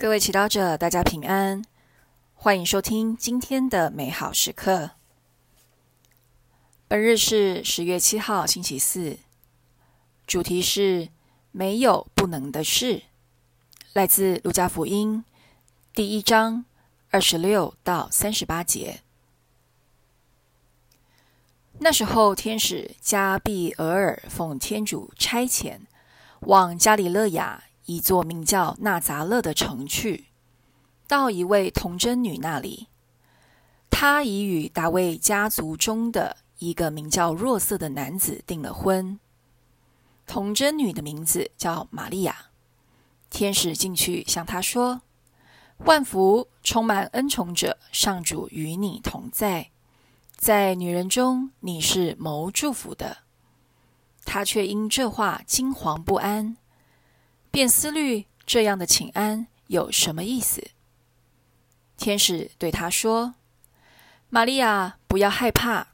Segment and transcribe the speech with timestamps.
[0.00, 1.64] 各位祈祷者，大家平安，
[2.32, 4.92] 欢迎收听今天的美好时刻。
[6.86, 9.18] 本日是十月七号，星期四，
[10.24, 11.08] 主题是
[11.50, 13.02] 没有不能的事，
[13.92, 15.24] 来自路加福音
[15.92, 16.64] 第一章
[17.10, 19.00] 二十六到三十八节。
[21.80, 25.80] 那时候，天使加比俄尔奉天主差遣，
[26.42, 30.26] 往加里勒亚一座名叫纳扎勒的城去，
[31.06, 32.88] 到一位童贞女那里。
[33.88, 39.18] 她已与大卫家族中的一个名叫若瑟的男子订了婚。
[40.26, 42.50] 童贞女的名字叫玛利亚。
[43.30, 45.00] 天使进去向她说
[45.86, 49.70] ：“万福，充满恩宠者，上主与你同在。”
[50.36, 53.18] 在女人中，你是谋祝福的。
[54.26, 56.58] 她却因这话惊惶不安，
[57.58, 60.62] 便思虑这样的请安有什么意思。
[61.96, 63.34] 天使对他说
[64.30, 65.88] ：“玛利亚，不要害怕，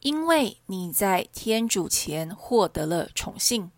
[0.00, 3.70] 因为你在天主前获得了宠幸。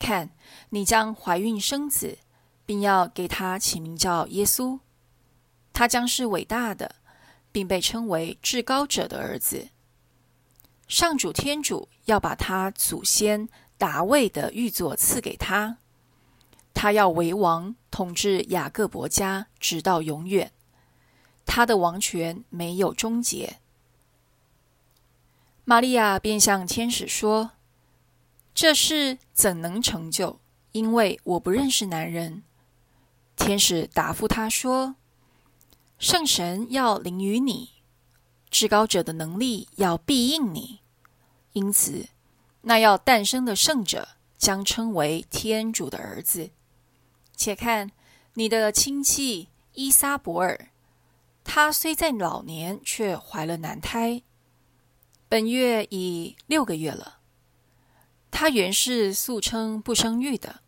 [0.00, 0.30] 看，
[0.70, 2.18] 你将怀孕生子，
[2.64, 4.80] 并要给他起名叫耶稣。
[5.72, 6.96] 他将是伟大的。”
[7.52, 9.68] 并被称为至高者的儿子。
[10.88, 15.78] 上主天主要把他祖先达卫的玉座赐给他，
[16.78, 20.52] 他要为王，统治雅各伯家，直到永远。
[21.46, 23.56] 他的王权没有终结。
[25.64, 27.52] 玛利亚便向天使说
[28.54, 30.38] ：“这事怎能成就？
[30.72, 32.42] 因为我不认识男人。”
[33.36, 34.96] 天使答复他说。
[35.98, 37.70] 圣神要临于你，
[38.50, 40.80] 至高者的能力要庇应你，
[41.54, 42.08] 因此，
[42.60, 46.50] 那要诞生的圣者将称为天主的儿子。
[47.36, 47.92] 且看
[48.34, 50.70] 你的亲戚伊莎伯尔，
[51.44, 54.22] 她虽在老年，却怀了男胎，
[55.28, 57.18] 本月已六个月了。
[58.30, 60.60] 她原是素称不生育的，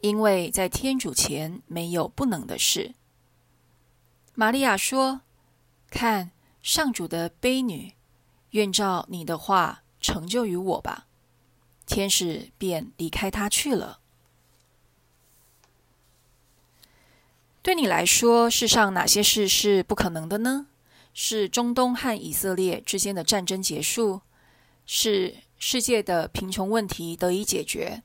[0.00, 2.94] 因为在天主前没有不能的事。
[4.34, 5.22] 玛利亚说
[5.88, 6.32] ：“看，
[6.62, 7.94] 上主的卑女，
[8.50, 11.06] 愿照你的话成就于我吧。”
[11.86, 14.00] 天使便离开他去了。
[17.66, 20.68] 对你来说，世上哪些事是不可能的呢？
[21.12, 24.20] 是中东和以色列之间的战争结束？
[24.86, 28.04] 是世界的贫穷问题得以解决？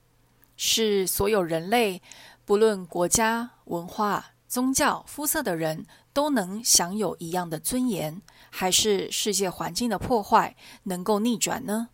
[0.58, 2.02] 是所有人类，
[2.44, 4.32] 不论国家、文化？
[4.48, 8.20] 宗教、肤色的人都能享有一样的尊严，
[8.50, 10.56] 还是世界环境的破坏
[10.86, 11.90] 能够逆转呢？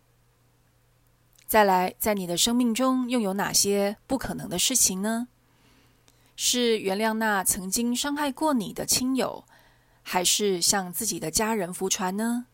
[1.46, 5.28] 再来，在你的生命中又有哪些不可能的事情呢？
[6.40, 9.44] 是原谅那曾经伤害过你的亲友，
[10.04, 12.46] 还是向自己的家人服传呢？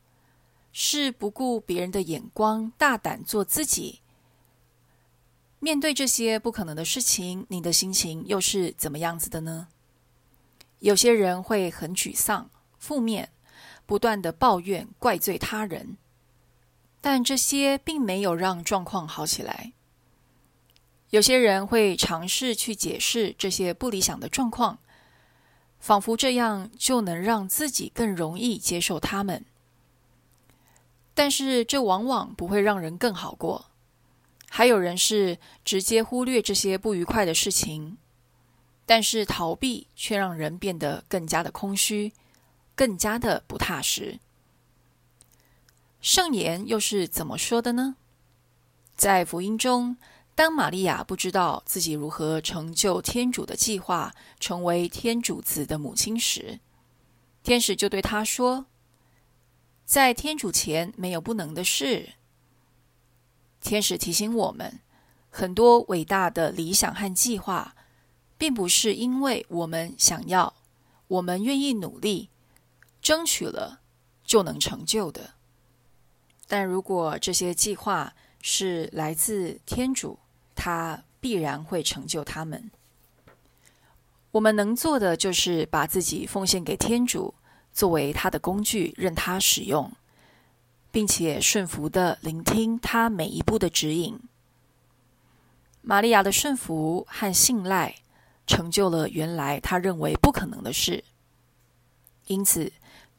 [0.72, 4.00] 是不顾别人的眼光，大胆做自己？
[5.58, 9.68] 面对这些不可能的事情，你的心情又是怎么样子的呢？
[10.78, 13.32] 有些人会很沮丧、负面，
[13.84, 15.98] 不断的抱怨、怪罪他人，
[17.02, 19.74] 但这些并没有让状况好起来。
[21.10, 24.78] 有些人会尝试去解释这些不理想的状况，
[25.78, 29.44] 仿佛这样就能让自己更容易接受他们，
[31.14, 33.66] 但是这往往不会让人更好过。
[34.48, 37.98] 还有人是直接忽略这些不愉快的事情。
[38.86, 42.12] 但是逃避却让人变得更加的空虚，
[42.74, 44.20] 更加的不踏实。
[46.02, 47.96] 圣言又是怎么说的呢？
[48.94, 49.96] 在福音中，
[50.34, 56.60] 当玛利亚不知道自己如何成就天主的计划，成为天主子的母亲时，
[57.42, 58.66] 天使就对她说
[59.84, 62.14] ：“在天主前没有不能的事。”
[63.60, 64.80] 天使提醒我们，
[65.30, 67.74] 很多伟大的理想和计划。
[68.36, 70.54] 并不是因为我们想要，
[71.06, 72.28] 我们愿意努力，
[73.00, 73.80] 争取了
[74.24, 75.34] 就能成就的。
[76.48, 78.12] 但如果这些计划
[78.42, 80.18] 是来自天主，
[80.54, 82.70] 他必然会成就他们。
[84.30, 87.34] 我们能做的就是把自己奉献给天主，
[87.72, 89.92] 作为他的工具，任他使用，
[90.90, 94.18] 并且顺服的聆听他每一步的指引。
[95.82, 97.96] 玛利亚的顺服和信赖。
[98.46, 101.02] 成就了原来他认为不可能的事，
[102.26, 102.70] 因此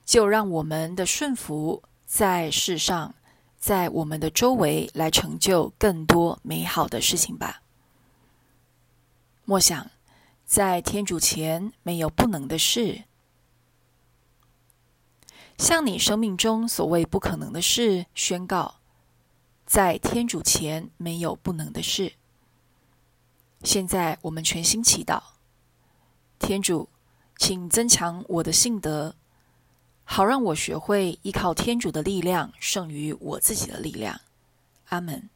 [0.06, 3.16] 就让我们的顺服在世上，
[3.58, 7.62] 在我们的周围来成就更多美好的事情吧。
[9.44, 9.92] 默想，
[10.46, 13.04] 在天主前没有不能的事。
[15.58, 18.76] 向你生命中所谓不可能的事宣告：
[19.66, 22.14] 在天主前没有不能的事。
[23.64, 25.22] 现在我们全心祈祷，
[26.38, 26.90] 天主，
[27.38, 29.16] 请增强我的信德，
[30.06, 34.22] 好让我学会依靠天主的力量胜于我自己的力量。
[34.88, 35.30] 阿门。